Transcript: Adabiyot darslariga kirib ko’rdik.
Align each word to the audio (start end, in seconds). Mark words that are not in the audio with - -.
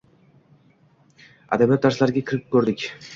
Adabiyot 1.57 1.83
darslariga 1.85 2.25
kirib 2.33 2.49
ko’rdik. 2.57 2.87